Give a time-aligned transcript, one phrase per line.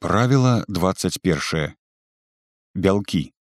[0.00, 1.74] Правіла 21
[2.74, 3.32] бялкі.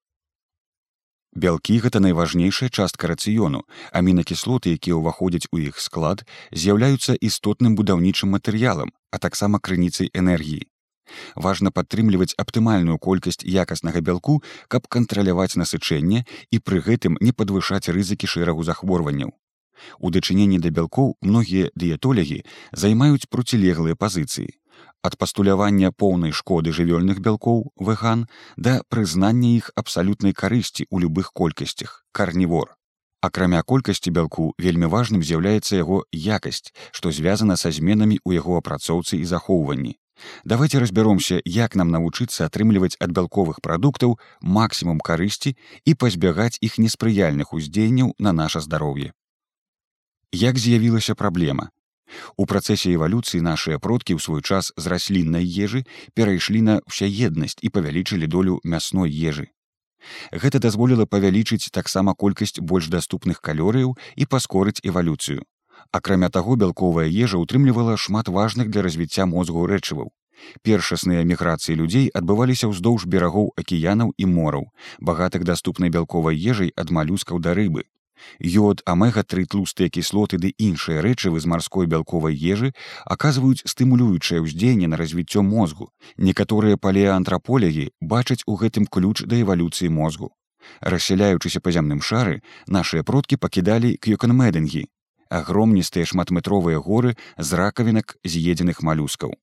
[1.37, 3.69] Бялкі гэта найважнейшая частка рацыёну.
[3.93, 6.25] Амінакіслоты якія ўваходзяць у іх склад
[6.57, 10.65] з'яўляюцца істотным будаўнічым матэрыялам а таксама крыніцай энергіі.
[11.37, 14.41] Важна падтрымліваць аптымальную колькасць якаснага бялку
[14.73, 19.37] каб кантраляваць насычэнне і пры гэтым не падвышаць рызыкі шэрагу захворванняў.
[20.01, 24.57] У дачыненні да бялкоў многія дыетолягі займаюць процілеглыя пазіцыі
[25.03, 32.05] ад пастулявання поўнай шкоды жывёльных бялкоў вэган да прызнання іх абсалютнай карысці ў любых колькасцях
[32.13, 32.75] карнівор.
[33.21, 39.19] Акрамя колькасці бялку вельмі важным з'яўляецца яго якасць што звязана са зменамі ў яго апрацоўцы
[39.19, 39.97] і захоўванні.
[40.45, 47.53] Давайте разбяромся як нам навучыцца атрымліваць ад бялковых прадуктаў максімум карысці і пазбягаць іх неспрыяльных
[47.53, 49.13] уздзеянняў на наше здароўе.
[50.33, 51.71] Як з'явілася праблема
[52.37, 55.85] У працэсе эвалюцыі нашыя продкі ў свой час з расліннай ежы
[56.15, 59.49] перайшлі на ўсяеднасць і павялічылі долю мясной ежы.
[60.33, 65.43] Гэта дазволіла павялічыць таксама колькасць больш даступных калорыяў і паскорыць эвалюцыю.
[65.93, 70.13] Акрамя таго бялковая ежа ўтрымлівала шмат важных для развіцця мозгу рэчываў.
[70.63, 74.69] Першасныя міграцыі людзей адбываліся ўздоўж берагоў акіянаў і мораў,
[75.01, 77.89] багатых даступнай бялковай ежай ад малюскаў да рыбы,
[78.41, 82.73] Йод, амега-3 тлустыя кіслоты ды іншыя рэчывы з марской бялковай ежы
[83.05, 85.91] аказваюць стымулюючае ўздзеянне на развіццё мозгу.
[86.17, 90.33] Некаторыя палеаантраполегі бачаць у гэтым ключ да эвалюцыі мозгу.
[90.81, 94.87] Рассяляючыся па зямным шары, нашыя продкі пакідалі к'ёканмедынгі,
[95.31, 99.35] агромністыя шматметровыя горы з ракавінак з'едзеных малюскаў.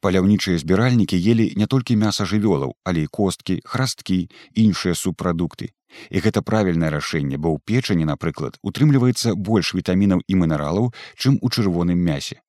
[0.00, 5.70] Паляўнічыя збіральнікі елі не толькі мяса жывёлаў, але і косткі, храсткі, іншыя субпрадукты.
[6.10, 11.48] І гэта правільнае рашэнне, бо ў печані, напрыклад, утрымліваецца больш вітамінаў і мінералаў, чым у
[11.50, 12.40] чырвоным мясе.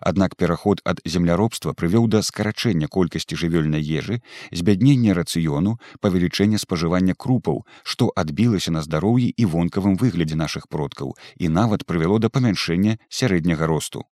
[0.00, 4.20] Аднак пераход ад земляробства прывёў да скарачэння колькасці жывёльнай ежы,
[4.50, 11.48] збяднення рацыёну, павелічэння спажывання крупаў, што адбілася на здароўі і вонкавым выглядзе нашых продкаў і
[11.48, 14.04] нават прывяло да памяншэння сярэдняга росту.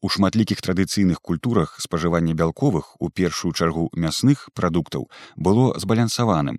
[0.00, 6.58] У шматлікіх традыцыйных культурах спажывання бялковых у першую чаргу мясных прадуктаў было збалянсаваным,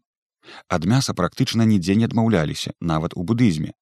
[0.69, 3.73] ад мяса практычна нідзе не адмаўляліся нават у будызме.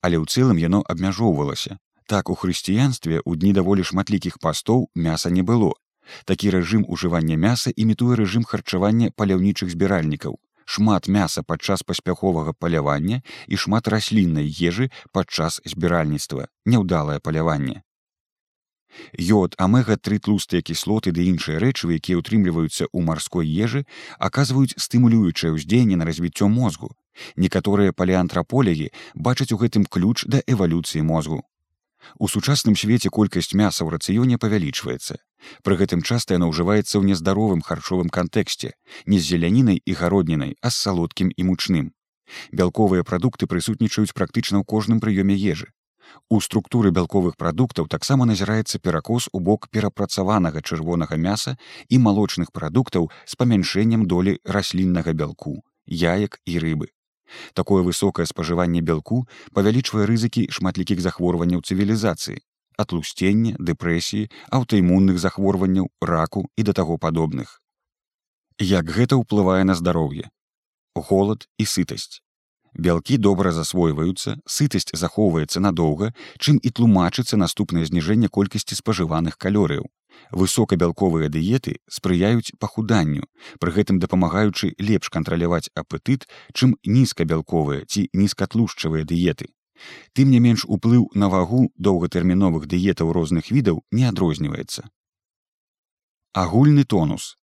[0.00, 1.78] Але ў цэлым яно абмяжоўвалася.
[2.06, 5.72] Так у хрысціянстве ў дні даволі шматлікіх пастоў мяса не было.
[6.24, 10.36] Такі рэжым ужывання мяса імітуе рэжым харчавання паляўнічых збіральнікаў.
[10.64, 16.50] Шмат мяса падчас паспяховага палявання і шмат расліннай ежы падчас збіральніцтва.
[16.66, 17.82] Няўдалае паляванне
[19.16, 23.84] Йод, амега-3 тлустыя кіслоты ды іншыя рэчывы, якія ўтрымліваюцца ў марской ежы,
[24.18, 26.92] аказваюць стымулюючае ўздзеянне на развіццё мозгу.
[27.36, 31.44] Некаторыя палеантраполегі бачаць у гэтым ключ да эвалюцыі мозгу.
[32.18, 35.18] У сучасным свеце колькасць мяса ў рацыёне павялічваецца.
[35.62, 38.74] Пры гэтым часта яно ўжываецца ў нездаровым харчовым кантэксце,
[39.06, 41.92] не з зелянінай і гароднінай, а з салодкім і мучным.
[42.50, 45.70] Бялковыя прадукты прысутнічаюць практычна ў кожным прыёме ежы.
[46.28, 51.56] У структуры бялковых прадуктаў таксама назіраецца перакос у бок перапрацаванага чырвонага мяса
[51.88, 56.88] і малочных прадуктаў з памяншэннем долі расліннага бялку, яек і рыбы.
[57.54, 62.42] Такое высокае спажыванне бялку павялічвае рызыкі шматлікіх захворванняў цывілізацыі,
[62.76, 67.60] атлусцення, дэпрэсіі, аўтаімунных захворванняў, раку і да таго падобных.
[68.60, 70.28] Як гэта ўплывае на здароўе?
[70.94, 72.20] Голад і сытасць
[72.74, 79.88] бялкі добра засвойваюцца сытасць захоўваецца надоўга чым і тлумачыцца наступнае зніжэнне колькасці спажываных калорыяў.
[80.30, 83.24] Высокабялковыя дыеты спрыяюць пахуданню
[83.60, 89.52] пры гэтым дапамагаючы лепш кантраляваць апетыт чым нізкабялковыя ці нізкатлушчавыя дыеты.
[90.14, 94.88] Тым не менш уплыў на вагу доўгатэрміновых дыетаў розных відаў не адрозніваецца.
[96.32, 97.36] Агульны тонус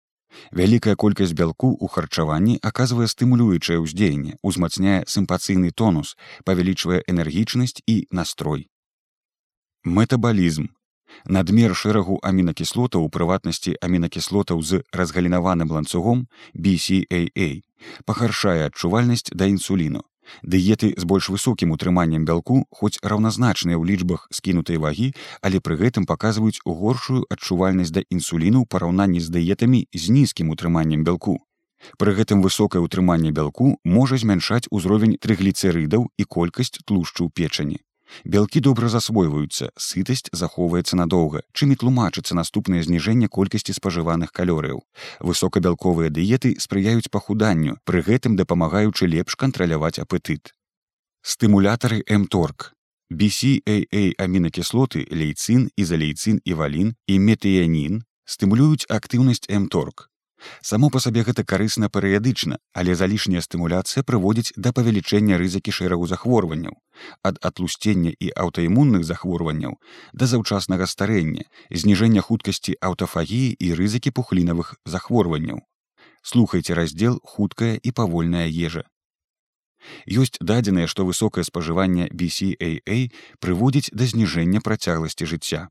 [0.52, 8.68] Вялікая колькасць бялку ў харчаванні аказвае стымулюючае ўздзеянне, узмацняе сімпацыйны тонус, павялічвае энергічнасць і настрой.
[9.84, 10.68] Метабалізм.
[11.24, 17.64] Надмер шэрагу амінакіслотаў у прыватнасці амінакіслотаў з разгалінаваным ланцугом BCAA
[18.04, 20.04] пахаршае адчувальнасць да інсуліну.
[20.42, 26.06] Дыеты з больш высокім утрыманнем бялку хоць раўназначныя ў лічбах скінутай вагі, але пры гэтым
[26.06, 31.38] паказваюць горшую адчувальнасць да інсуліну ў параўнанні з дыетамі з нізкім утрыманнем бялку.
[31.98, 37.78] Пры гэтым высокае ўтрыманне бялку можа змяншаць узровень трыгліцерыдаў і колькасць тлушчу ў печані.
[38.24, 44.82] Бялкі добра засвойваюцца, сытасць захоўваецца надоўга, чым і тлумачыцца наступнае зніжэнне колькасці спажываных калорыяў.
[45.20, 50.52] Высокабялковыя дыеты спрыяюць пахуданню, пры гэтым дапамагаючы лепш кантраляваць апетыт.
[51.22, 52.72] Стымулятары мторг.
[53.08, 60.08] BCAA амінакіслоты, лейцын, ізалейцын і валін і метыянін стымулююць актыўнасць мторг
[60.62, 66.76] само па сабе гэта карысна перыядычна але залішняя стымуляцыя прыводзіць да павелічэння рызыкі шэрагу захворванняў
[67.30, 69.78] ад атлусцення і аўтаімунных захворванняў
[70.12, 75.64] да заўчаснага старэння зніжэння хуткасці аўтафагіі і рызыкі пухлінавых захворванняў
[76.22, 78.86] слухайте раздзел хуткая і павольная ежа
[80.20, 82.98] Ёсць дадзеныя, што высокае спажыванне BCAA
[83.38, 85.68] прыводзіць да зніжэння працягласці жыцця.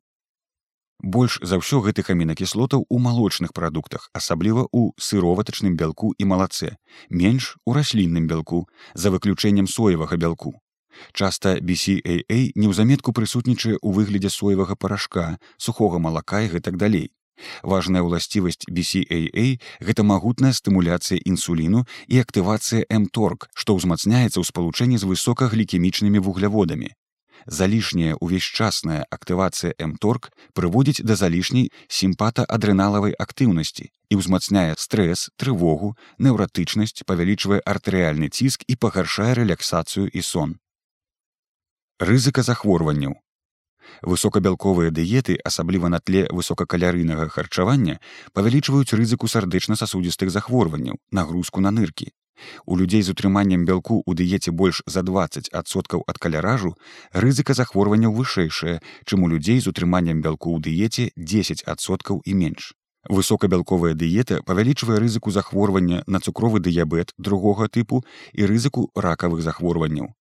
[1.04, 6.74] Больш за ўсё гэтых амінакіслотаў у малочных прадуктах, асабліва ў сыроватачным бялку і малацэ,
[7.10, 10.58] менш у раслінным бялку за выключэннем соевага бялку.
[11.14, 17.14] Часта BCAA неўзаметку прысутнічае ў выглядзе соевага парашка, сухога малака і гэтак далей.
[17.62, 25.06] Важная ўласцівасць BCAA гэта магутная стымуляцыя інсуліну і актывацыя мторг, што ўзмацняецца ў спалучэнні з
[25.06, 26.98] высокаглікемічнымі вугляводамі.
[27.48, 37.64] Залішняя увесьчасная актывацыя мторг прыводзіць да залішняй сімпата-адрыналавай актыўнасці і ўзмацняе стрэс, трывогу, неўратычнасць, павялічвае
[37.64, 40.60] артэрыяльны ціск і пагаршае рэляксацыю і сон.
[42.04, 43.16] Рызыка захворванняў
[44.02, 48.00] Высокабялковыя дыеты, асабліва на тле высокакалярыйнага харчавання,
[48.34, 52.12] павялічваюць рызыку сардэчна-сасудзістых захворванняў, нагрузку на ныркі.
[52.66, 56.76] У людзей з утрыманнем бялку ў дыеце больш за 20соткаў ад каляражу
[57.14, 62.74] рызыка захворванняў вышэйшая, чым у людзей з утрыманнем бялку ў дыеце 10соткаў і менш.
[63.08, 68.04] Высокабялковая дыета павялічвае рызыку захворвання на цукровы дыябет другога тыпу
[68.34, 70.12] і рызыку ракавых захворванняў.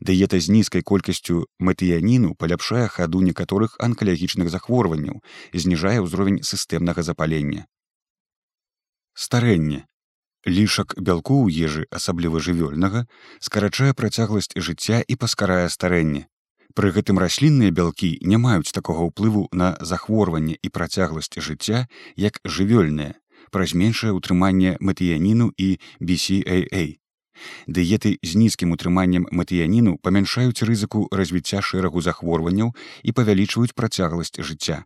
[0.00, 5.22] Дыета з нізкай колькасцю матыяніну паляпшае хаду некаторых анкалагічных захворванняў,
[5.54, 7.66] зніжае ўзровень сістэмнага запалення.
[9.14, 9.86] Старэнне.
[10.46, 13.06] Лішак бялку ў ежы, асабліва жывёльнага,
[13.38, 16.26] скарачае працягласць жыцця і паскарае старэнне.
[16.74, 21.86] Пры гэтым раслінныя бялкі не маюць такога ўплыву на захворванне і працягласць жыцця,
[22.16, 23.14] як жывёльнае,
[23.54, 26.98] праз меншае ўтрыманне матыяніну і BCAA.
[27.66, 34.82] Дыеты з нізкім утрыманнем матыяніну памяншаюць рызыку развіцця шэрагу захворванняў і павялічваюць працягласць жыцця.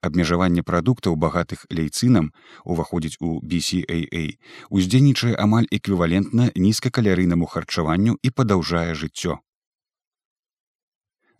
[0.00, 2.32] Абмежаванне прадуктаў багатых лейцынам
[2.64, 4.24] уваходзіць у BCAA
[4.70, 9.38] уздзейнічае амаль эквівалентна нізкакалярыйнаму харчаванню і падаўжае жыццё.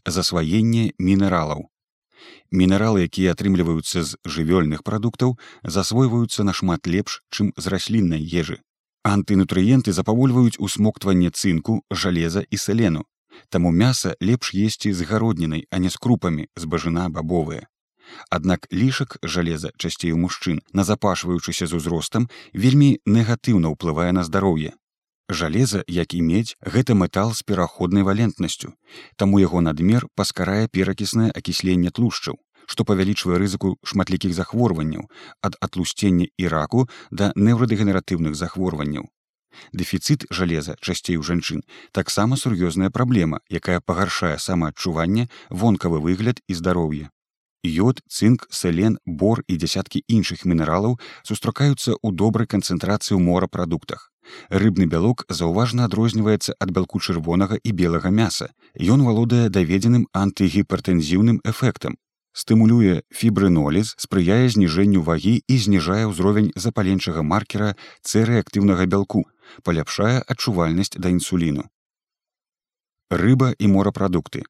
[0.06, 1.68] Засваенне мінералаў.
[2.50, 8.58] Мінералы, якія атрымліваюцца з жывёльных прадуктаў, засвойваюцца нашмат лепш, чым з расліннай ежы.
[9.04, 13.04] Антынутрыенты запавольваюць усмоктванне цынку, жалеза і селену.
[13.48, 17.68] Таму мяса лепш есці з гароднінай, а не з крупамі з бажына бабовыя.
[18.30, 24.74] Аднак лішак жалеза часцей у мужчын, назапашваючыся з узростам, вельмі негатыўна ўплывае на здароўе.
[25.28, 28.72] Жалеза, як і медь, гэта метал з пераходнай валентнасцю,
[29.16, 35.08] таму яго надмер паскарае перакіснае акісленне тлушчаў што павялічвае рызыку шматлікіх захворванняў
[35.48, 39.08] ад атлусцення і раку да неўрадэгенератыўных захворванняў.
[39.72, 47.08] Дэфіцыт жалеза часцей у жанчын таксама сур'ёзная праблема, якая пагаршае самаадчуванне, вонкавы выгляд і здароўе.
[47.64, 54.12] Йод, цынк, селен, бор і дзясяткі іншых мінералаў сустракаюцца ў добрай канцэнтрацыі ў морапрадуктах.
[54.50, 58.52] Рыбны бялок заўважна адрозніваецца ад бялку чырвонага і белага мяса.
[58.76, 61.96] Ён валодае даведзеным антыгіпертэнзіўным эфектам,
[62.38, 67.74] стымулюе фібрыноліз спрыяе зніжэнню вагі і зніжае ўзровень запаленчага маркера
[68.06, 69.24] цэрэактыўнага бялку
[69.66, 71.66] паляпшае адчувальнасць да інсуліну
[73.22, 74.44] рыба і морапрадукты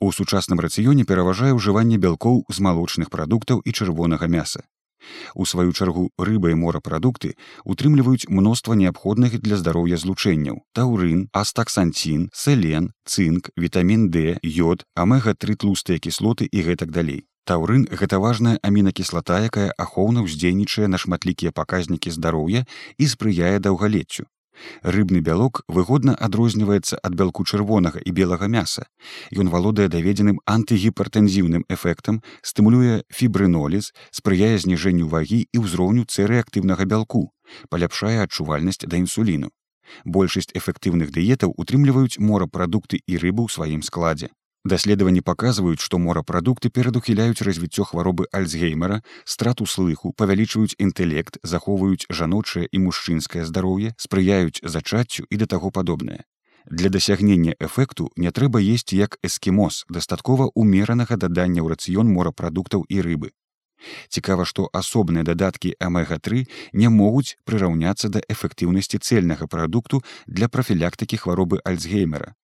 [0.00, 4.64] у сучасным рацыёне пераважае ўжыванне бялкоў з малочных прадуктаў і чырвонага мяса.
[5.34, 12.90] У сваю чаргу рыба і морапрадукты утрымліваюць мноства неабходных для здароўя злучэнняў таўрын астаксанцін селен
[13.04, 17.26] цынк вітамін д йод амега-3 тлустыя кіслоты і гэтак далей.
[17.46, 22.66] Таўрын гэта важная амінакіслата якая ахоўна ўздзейнічае на шматлікія паказнікі здароўя
[22.98, 24.26] і спрыяе даўгалеццю
[24.82, 28.86] Рыбны бялок выгодна адрозніваецца ад бялку чырвонага і белага мяса.
[29.32, 37.30] Ён валодае даведзеным антыгіпертэнзіўным эфектам, стымулюе фібрыноліз, спрыяе зніжэнню вагі і ўзроўню цэрэактыўнага бялку,
[37.68, 39.52] паляпшае адчувальнасць да інсуліну.
[40.04, 44.30] Большасць эфектыўных дыетаў утрымліваюць морапрадукты і рыбу ў сваім складзе.
[44.66, 52.78] Даследаванні паказваюць, што морапрадукты перадухіляюць развіццё хваробы альцгеймера, страту слыху, павялічваюць інтэлект, захоўваюць жаночае і
[52.86, 56.24] мужчынскае здароўе, спрыяюць зачаццю і да таго падобнае.
[56.66, 62.98] Для дасягнення эфекту не трэба есці як эскімос, дастаткова умеранага дадання ў рацыён морапрадуктаў і
[63.06, 63.30] рыбы.
[64.08, 66.42] Цікава, што асобныя дадаткі амега-3
[66.72, 72.34] не могуць прыраўняцца да эфектыўнасці цельнага прадукту для прафілактыкі хваробы альцгеймера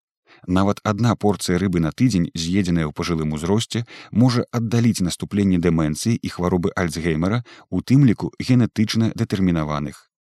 [0.47, 6.29] Нават адна порцыя рыбы на тыдзень, з'едзеная ў пажылым узросце, можа аддаліць наступленне дэмэнцыі і
[6.29, 10.11] хваробы альцгеймера, у тым ліку генетычна дэтэрмінаваных.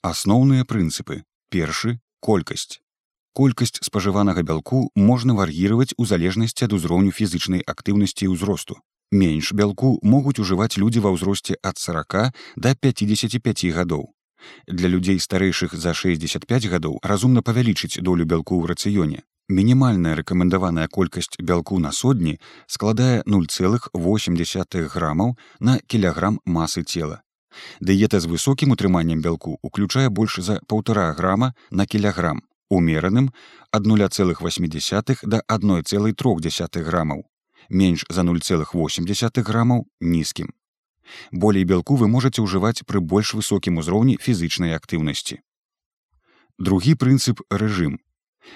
[0.00, 1.24] Асноўныя прынцыпы.
[1.50, 2.80] Першы колькасць.
[3.36, 8.80] Колькасць спажыванага бялку можна вар'іраваць у залежнасці ад узроўню фізычнай актыўнасці і ўзросту.
[9.12, 14.15] Менш бялку могуць ужываць людзі ва ўзросце ад 40 до 55 гадоў.
[14.66, 19.22] Для людзей старэйшых за 65 гадоў разумна павялічыць долю бялку ў рацыёне.
[19.48, 27.22] Мінімальная рэкамендаваная колькасць бялку на сотні складае 0,8 грамаў на кілаграм масы цела.
[27.80, 33.30] Дыета з высокім утрыманнем бялку уключае больш за паўтора грама на кілаграм, умераным
[33.70, 37.24] ад 0,8 да 1,3 грамаў,
[37.70, 40.50] менш за 0,8 грамаў нізкім
[41.32, 45.40] болей бялку вы можете ўжываць пры больш высокім узроўні фізычнай актыўнасці.
[46.58, 48.00] Другі прынцып рэжым.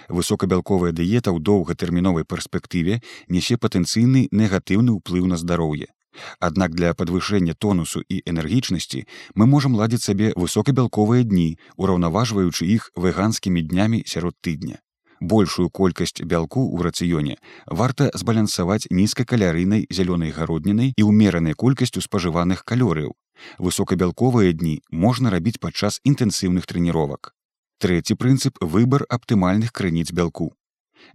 [0.08, 5.90] Высокабялковая дыета ў доўгатэрміновай перспектыве нясе патэнцыйны негатыўны ўплыў на здароўе.
[6.38, 13.62] Аднак для падвышэння тонусу і энергічнасці мы можам ладзіць сабе высокабялковыя дні ураўнаважваючы іх веганскімі
[13.62, 14.80] днямі сярод тыдня
[15.20, 17.34] большую колькасць бялку ў рацыёне
[17.66, 23.12] варта збалянсаваць нізкакалярыйнай зялёнай гароднінай і ўмеранай колькасцю спажываных калорыяў.
[23.58, 27.32] Высокабялковыя дні можна рабіць падчас інтэнсіўных трэніровак.
[27.80, 30.52] Трэці прынцып выбар аптымальных крыніц бялку.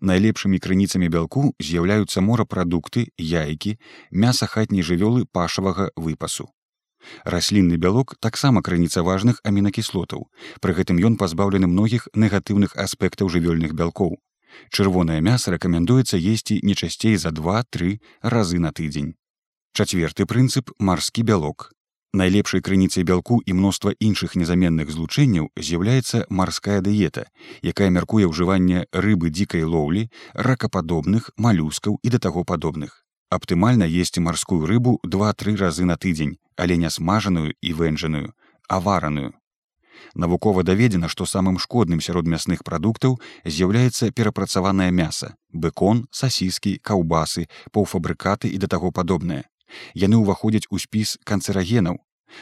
[0.02, 3.78] Найлепшымі крыніцамі бялку з'яўляюцца морапрадукты, яйкі,
[4.12, 6.50] мяса хатняй жывёлы пашавага выпасу
[7.24, 10.28] раслінны бялок таксама крыніца важных амінакіслотаў.
[10.62, 14.18] Пры гэтым ён пазбаўлены многіх негатыўных аспектаў жывёльных бялкоў.
[14.72, 19.16] Чырвонае мяса рэкамендуецца есці не часцей за два-тры разы на тыдзень.
[19.76, 21.72] Чацверты прынцып марскі бялок.
[22.16, 27.26] Найлепшай крыніцай бялку і мноства іншых незаменных злучэнняў з'яўляецца марская дыета
[27.60, 30.08] якая мяркуе ўжыванне рыбы дзікай лоўлі
[30.50, 36.78] ракападобных малюскаў і да таго падобных аптымальна есці марскую рыбу два-тры разы на тыдзень але
[36.78, 38.34] не смажаную і вэнджаную,
[38.68, 39.34] а вараную.
[40.14, 48.52] Навукова даведзена, што самым шкодным сярод мясных прадуктаў з'яўляецца перапрацаванае мяса, бэкон, сасіскі, каўбасы, паўфабрыкаты
[48.52, 49.44] і да таго падобнае.
[49.94, 52.00] Яны ўваходзяць у спіс канцэрагенаў.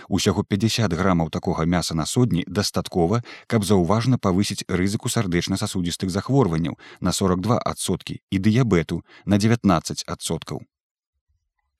[0.10, 7.12] Усяго 50 грамаў такога мяса на сотні дастаткова, каб заўважна павысіць рызыку сардэчна-сасудзістых захворванняў на
[7.13, 10.66] 42соткі і дыябету на 19соткаў.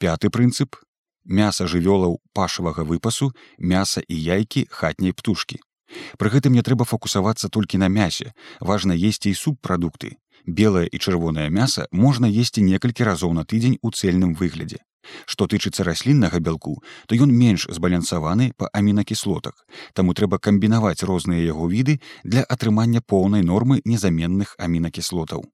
[0.03, 0.75] Пяты прынцып
[1.24, 5.60] мяса жывёлаў пашавага выпасу мяса і яйкі хатняй птушкі.
[6.19, 8.33] Пры гэтым не трэба фокусавацца толькі на мясе.
[8.60, 10.17] Важна есці і субпрадукты.
[10.43, 14.81] Белае і чырвонае мяса можна есці некалькі разоў на тыдзень у цельным выглядзе.
[15.24, 16.74] Што тычыцца расліннага бялку
[17.07, 19.55] то ён менш збалянсаваны па амінакіслотах.
[19.93, 25.48] Таму трэба камбінаваць розныя яго віды для атрымання поўнай нормы незаменных амінакіслотаў.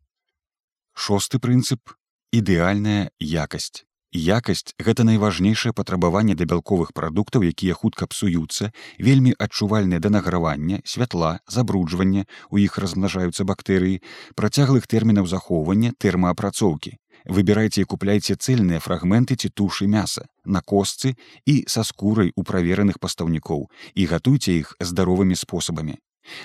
[0.97, 1.93] Шосты прынцып
[2.33, 10.09] ідэальная якасць Якасць гэта найважнейшае патрабаванне да бялковых прадуктаў, якія хутка псуюцца, вельмі адчувальныя да
[10.09, 14.01] награвання, святла, забруджвання, у іх размнажаюцца бактэрыі,
[14.33, 16.97] працяглых тэрмінаў захоўвання тэрмаапрацоўкі.
[17.29, 21.13] Выбірайце і купляйце цэльныя фрагменты ці тушы мяса, на косцы
[21.45, 25.99] і са скурай у правераных пастаўнікоў і гатуйце іх здаровымі спосабамі.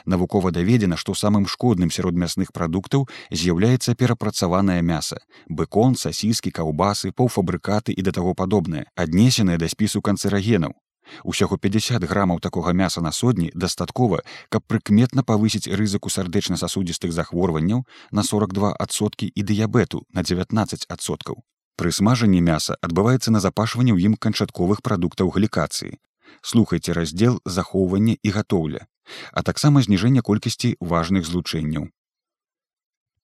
[0.06, 7.92] Навукова даведзена, што самым шкодным сярод мясных прадуктаў з'яўляецца перапрацаванае мяса, бэкон, сасіскі, каўбасы, паўфабрыкаты
[7.92, 10.74] і да таго падобнае, аднесеныя да спісу канцэрагенаў.
[11.22, 18.22] Усяго 50 грамаў такога мяса на сотні дастаткова, каб прыкметна павысіць рызыку сардэчна-сасудзістых захворванняў на
[18.22, 21.44] 42соткі і дыябету на 19соткаў.
[21.76, 25.98] Пры смажанні мяса адбываецца назапашванне ў ім канчатковых прадуктаў глікацыі.
[26.40, 28.86] Слухайце раздзел захоўвання і гатоўля
[29.32, 31.88] а таксама зніжэнне колькасці важных злучэнняў.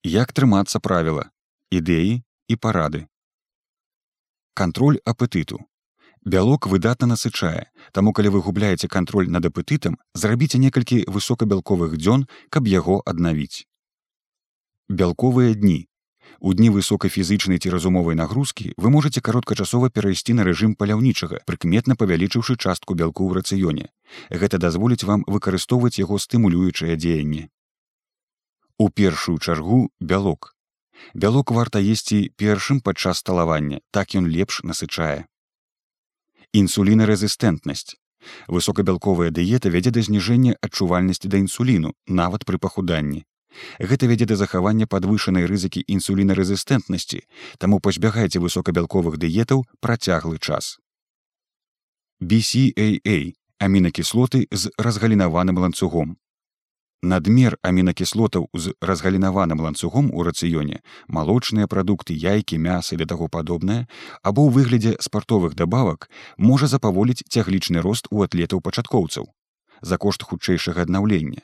[0.05, 1.29] Як трымацца правіла,
[1.71, 3.07] ідэі і парады.
[4.55, 5.61] Кантроль апетыту.
[6.25, 12.69] Бялок выдатна насычае, таму калі вы губляеце кантроль над апетытам, зрабіце некалькі высокабялковых дзён, каб
[12.69, 13.65] яго аднавіць.
[14.89, 15.90] Бялковыя дні
[16.39, 21.97] У дні высокай фізычнай ці разумовай нагрузкі вы можете кароткачасова перайсці на рэжым паляўнічага, прыкметна
[21.99, 23.91] павялічыўшы частку бялку ў рацыёне.
[24.31, 27.51] Гэта дазволіць вам выкарыстоўваць яго стымулюючае дзеянне.
[28.79, 30.57] У першую чаргу бялок.
[31.15, 35.27] Бялок варта есці першым падчас сталавання, так ён лепш насычае.
[36.53, 37.97] Інсулінарэзістэнтнасць.
[38.49, 43.25] Высокабялковая дыета вядзе да зніжэння адчувальнасці да інсуліну, нават пры пахуданні.
[43.81, 47.25] Гэта вядзе да захавання падвышанай рызыкі інсулінарэзістэнтнасці,
[47.59, 50.79] таму пазбягайце высокабялковых дыетаў працяглы час.
[52.21, 56.17] BCAA амінакіслоты з разгалінаваным ланцугом.
[57.03, 63.89] Надмер амінакіслотаў з разгалінаваным ланцугом у рацыёне, малочныя прадукты, яйкі, мясы да таго падобнае,
[64.23, 69.33] або ў выглядзе спартовых дабавак можа запаволіць цяглічны рост у атлетаў пачаткоўцаў
[69.81, 71.41] за кошт хутчэйшага аднаўлення,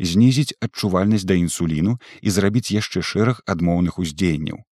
[0.00, 4.62] знізіць адчувальнасць да інсуліну і зрабіць яшчэ шэраг адмоўных уздзеянняў.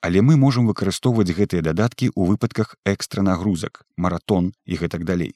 [0.00, 5.32] Але мы можам выкарыстоўваць гэтыя дадаткі ў выпадках экстранагрузак, маратон і гэтак далей.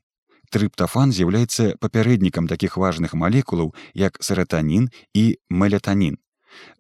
[0.51, 6.21] Трыптафан з'яўляецца папярэднікам такіх важных малекулаў, як саратанін і мелятанін.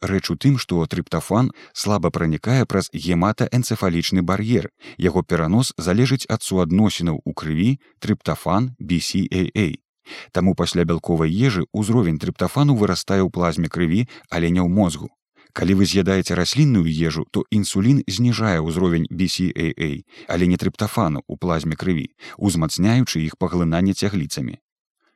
[0.00, 4.70] Рэч у тым, што трыптафан слаба пранікае праз гематаэнцефалічны бар'ер.
[4.98, 9.83] Яго перанос залежыць ад суадносінаў у крыві трыптафан BCAA.
[10.32, 15.10] Таму пасля бялковай ежы ўзровень трыптафану вырастае ў плазме крыві, але не ў мозгу.
[15.54, 21.78] Калі вы з'ядаеце раслінную ежу, то інсулін зніжае ўзровень BCAA, але не трыптафану ў плазме
[21.78, 24.58] крыві, узмацняючы іх паглынанне цягліцамі.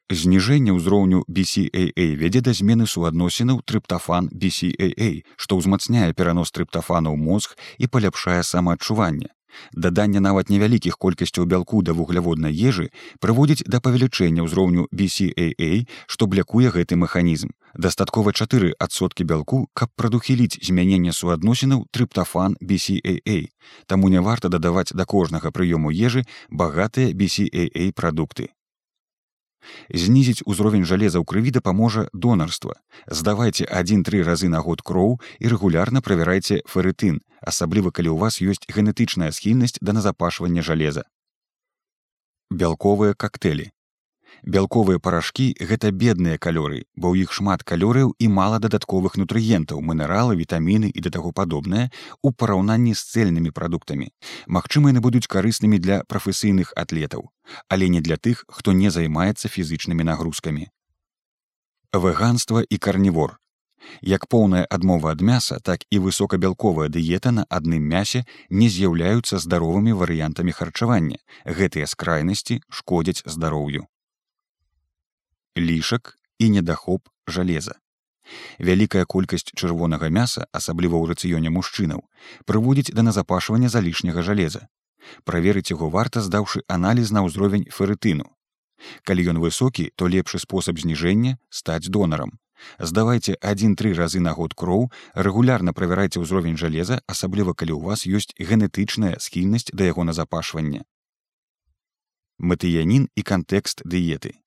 [0.08, 7.58] Зніжэнне ўзроўню BCAA вядзе да змены суадносінаў трыптафан BCAA, што ўзмацняе перанос трыптафану ў мозг
[7.76, 9.34] і паляпшае самаадчуванне.
[9.72, 12.90] Даданне нават невялікіх колькасцяў бялку да вугляводнай ежы
[13.20, 17.54] прыводзіць да павелічэння ўзроўню BCAA, што блякуе гэты механізм.
[17.74, 23.48] Дастаткова 4 адсоткі бялку, каб прадухіліць змяненне суадносінаў трыптафан BCAA.
[23.86, 28.52] Таму не варта дадаваць да кожнага прыёму ежы багатыя BCAA прадукты
[29.92, 36.02] знізіць узровень жалеза ў крыві дапаможа донарства здавайце один-тры разы на год кроў і рэгулярна
[36.02, 41.04] правярайце ферытын асабліва калі ў вас ёсць генетычная схільнасць да назапашвання жалеза
[42.50, 43.70] бялковыя коктейлі
[44.46, 50.38] Бялковыя парашкі гэта бедныя калоры, бо ў іх шмат калорыяў і мала дадатковых нутрыентаў, мінералы,
[50.38, 51.90] вітаміны і да таго падобнае
[52.22, 54.14] у параўнанні з цэльнымі прадуктамі.
[54.46, 57.30] Магчыма, яны будуць карыснымі для прафесійных атлетаў,
[57.68, 60.70] але не для тых, хто не займаецца фізычнымі нагрузкамі.
[61.92, 63.38] Вэганства і карнівор.
[64.02, 69.98] Як поўная адмова ад мяса, так і высокабялковая дыета на адным мясе не з'яўляюцца здаровымі
[69.98, 71.18] варыянтамі харчавання.
[71.46, 73.88] Гэтыя скрайнасці шкодзяць здароўю
[75.58, 77.78] лішак і недахоп жалеза.
[78.58, 82.02] Вялікая колькасць чырвонага мяса, асабліва ў рацыёне мужчынаў,
[82.44, 84.68] прыводзіць да назапашвання залішняга жалеза.
[85.24, 88.28] Праверыць яго варта здаўшы аналіз на ўзровень ферытыну.
[89.08, 92.36] Калі ён высокі, то лепшы спосаб зніжэння стаць донарам.
[92.78, 98.34] Здавайце адзін-тры разы на год кроў, рэгулярна правярайце ўзровень жалеза, асабліва калі ў вас ёсць
[98.36, 100.82] генетычная схільнасць да яго назапашвання.
[102.38, 104.38] Матыянін і кантэкст дыеты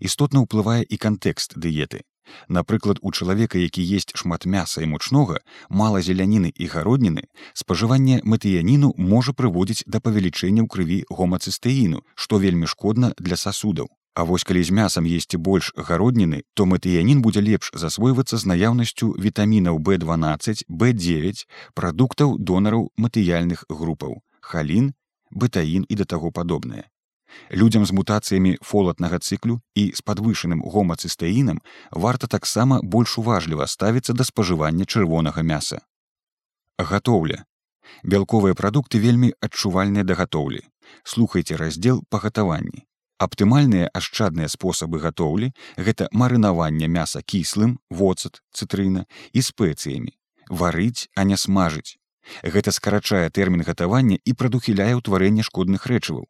[0.00, 2.04] істотна ўплывае і кантэкст дыеты.
[2.48, 8.92] Напрыклад, у чалавека, які есть шмат мяса і мучнога, мала зеляніны і гародніны, спажыванне матыяніну
[8.96, 13.88] можа прыводзіць да павелічэння ў крыві гомацыстэіну, што вельмі шкодна для сасудаў.
[14.18, 19.14] А вось калі з мясам есці больш гародніны, то матыянін будзе лепш засвойвацца з наяўнасцю
[19.14, 24.92] вітамінаў B12, B9, прадуктаў донараў матыяльных групаў, халін,
[25.30, 26.88] бытаін і да таго падобнае.
[27.50, 31.60] Людзям з мутацыямі фолатнага цыклю і з падвышаным гомацыстэінам
[31.92, 35.80] варта таксама больш уважліва ставіцца да спажывання чырвонага мяса.
[36.78, 37.44] Гатоўля.
[38.04, 40.60] Бялковыя прадукты вельмі адчувальныя да гатоўлі.
[41.04, 42.84] Слухайце раздзел па гатаванні.
[43.18, 50.14] Аптымальныя ашчадныя спосабы гатоўлі гэта марынаванне мяса кіслым, воцат, цытрына і спецыямі.
[50.48, 51.98] Варыць, а не смажыць.
[52.44, 56.28] Гэта скарачае тэрмін гатавання і прадухіляе ўтварэнне шкодных рэчываў.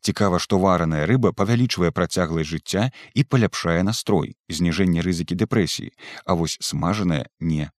[0.00, 5.92] Цікава, што вараная рыба павялічвае працягласць жыцця і паляпшае настрой, зніжэнне рызыкі дэпрэсіі,
[6.24, 7.70] а вось смажаная не.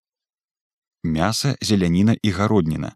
[1.02, 2.92] Мяса, зеляніна і гародніна.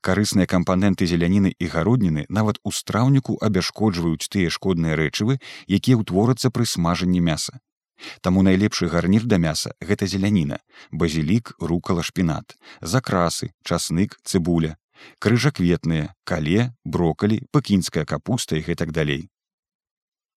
[0.00, 6.66] Карысныя кампаненты зеляніны і гародніны нават у страўніку абяшкоджваюць тыя шкодныя рэчывы, якія ўтворацца пры
[6.66, 7.58] смажанні мяса.
[8.20, 10.58] Таму найлепшы гарнір да мяса гэта зеляніна,
[10.90, 14.76] базілік, рукала шпінат, закрасы, часнык, цыбуля,
[15.18, 19.28] крыжакветныя, кале, брокалі, пакінская капуста і гэтак далей.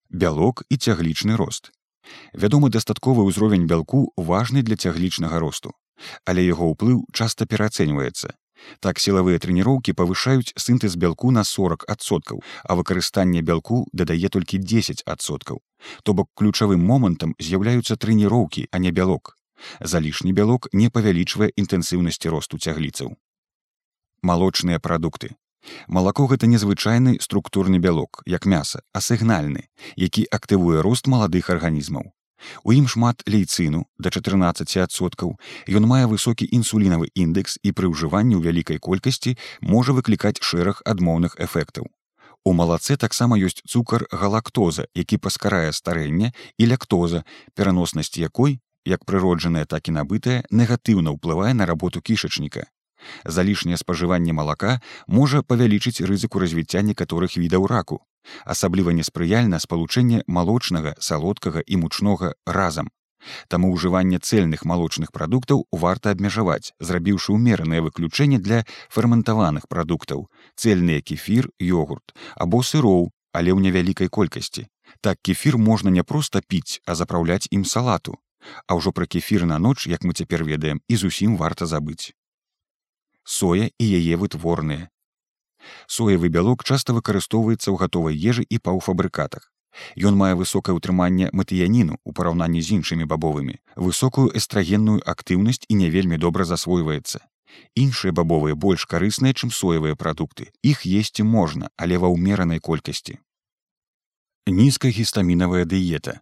[0.10, 1.72] Бялок і цяглічны рост.
[2.34, 5.74] Вядомы дастатковы ўзровень бялку важны для цяглічнага росту,
[6.26, 8.38] але яго ўплыў часта пераацэньваецца.
[8.80, 15.60] Так сілавыя трэніроўкі павышаюць сінтэз бялку на 40соткаў, а выкарыстанне бялку дадае толькі 10соткаў.
[16.04, 19.36] То бок ключавым момантам з'яўляюцца трэніроўкі, а не бялок.
[19.82, 23.16] Залішні бялок не павялічвае інтэнсіўнасці росту цягліцаў
[24.26, 25.36] малочныя прадукты.
[25.88, 32.12] Малако гэта незвычайны структурны бялок, як мяса, а сігнальны, які актывуе рост маладых арганізмаў.
[32.64, 35.36] У ім шмат лейцыну да 14соткаў.
[35.68, 41.40] Ён мае высокі інсулінавы індекс і пры ўжыванні ў вялікай колькасці можа выклікаць шэраг адмоўных
[41.40, 41.90] эфектаў.
[42.46, 49.66] У малаце таксама ёсць цукар галактоза, які паскарае старэнне і ляктоза, пераноснасць якой як прыроджаная
[49.66, 52.70] так і набытая негатыўна ўплывае на работу кішачніка
[53.26, 58.02] залішняе спажыванне малака можа павялічыць рызыку развіцця некаторых відаў раку
[58.46, 62.90] асабліва неспрыяльна спалучэнне малочнага салодкага і мучнога разам
[63.48, 71.50] Таму ўжыванне цельных малочных прадуктаў варта абмежаваць, зрабіўшы ўмеранае выключэнне для ферментаваных прадуктаў, цельныя кефір,
[71.60, 74.68] йогурт або сыроў, але ў невялікай колькасці.
[75.02, 78.16] Так кефір можна не проста піць, а запраўляць ім салату.
[78.70, 82.14] А ўжо пра кефір на ноч, як мы цяпер ведаем, і зусім варта забыць.
[83.26, 84.90] Соя і яе вытворныя.
[85.90, 89.52] Соевы бялок часта выкарыстоўваецца ў гатовай ежы і паўфабрыкатах.
[90.00, 95.90] Ён мае высокае ўтрыманне матыяніну ў параўнанні з іншымі бабовымі, высокую эстрагенную актыўнасць і не
[95.90, 97.20] вельмі добра засвойваецца.
[97.76, 100.52] Іншыя бабовыя больш карысныя, чым соевыя прадукты.
[100.64, 103.20] Іх есці можна, але ва ўмеранай колькасці.
[104.48, 106.22] Нізкая гістамінавая дыета.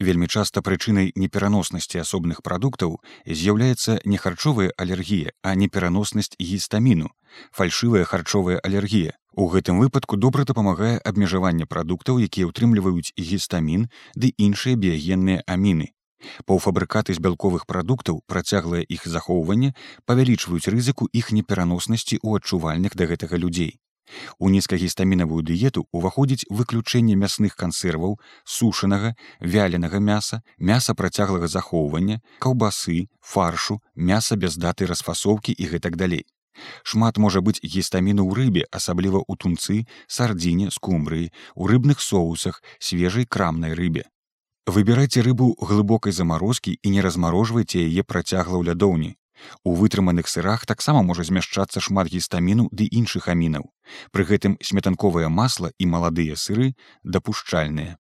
[0.00, 7.12] Вельмі часта прычынай непераноснасці асобных прадуктаў з'яўляецца не харчовая алергія, а непераноснасць гістаміну,
[7.52, 13.86] фальшывая харчовая алергія, У гэтым выпадку добра дапамагае абмежаванне прадуктаў, якія ўтрымліваюць гістамін
[14.16, 15.94] ды іншыя біягенныя аміны.
[16.50, 19.72] Паўфабрыкаты з бялковых прадуктаў працяглае іх захоўванне
[20.04, 23.78] павялічваюць рызыку іх непераноснасці ў адчувальных да гэтага людзей.
[24.38, 33.80] У нізкагістамінавую дыету ўваходзіць выключэнне мясных кансерваў, сушанага, вяленага мяса, мяса працяглага захоўвання, каўбасы, фаршу,
[33.94, 36.26] мяса без даты расфасоўкі і гэтак далей.
[36.82, 43.24] Шмат можа быць гістаміну ў рыбе, асабліва ў тунцы, сардзіне, скумбрыі, у рыбных соусах, свежай
[43.24, 44.04] крамнай рыбе.
[44.66, 49.16] Выбірайце рыбу глыбокай замарозкі і не размарожвайце яе працягла ў лядоўні.
[49.64, 53.70] У вытрыманых сырах таксама можа змяшчацца шмат гістаміну ды іншых амінаў.
[54.12, 57.96] Пры гэтым сметанковае масла і маладыя сыры дапушчальныя.